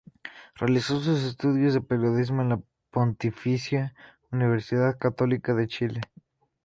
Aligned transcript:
Realizó 0.55 0.99
sus 0.99 1.21
estudios 1.23 1.75
de 1.75 1.81
periodismo 1.81 2.41
en 2.41 2.49
la 2.49 2.59
Pontificia 2.89 3.93
Universidad 4.31 4.97
Católica 4.97 5.53
de 5.53 5.67
Chile. 5.67 6.01